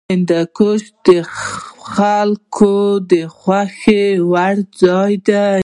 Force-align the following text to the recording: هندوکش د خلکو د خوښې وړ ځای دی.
هندوکش 0.09 0.81
د 1.07 1.09
خلکو 1.89 2.75
د 3.11 3.13
خوښې 3.37 4.03
وړ 4.31 4.55
ځای 4.81 5.13
دی. 5.27 5.51